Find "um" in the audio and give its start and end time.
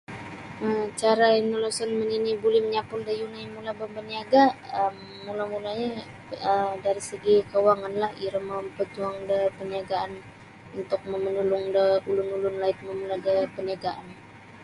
0.65-0.83, 4.81-4.95, 6.49-6.71